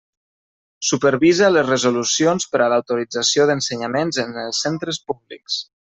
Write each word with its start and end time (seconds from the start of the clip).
Supervisa 0.91 1.49
les 1.51 1.67
resolucions 1.67 2.49
per 2.55 2.63
a 2.67 2.71
l'autorització 2.73 3.47
d'ensenyaments 3.51 4.23
en 4.27 4.37
els 4.47 4.67
centres 4.67 5.03
públics. 5.13 5.61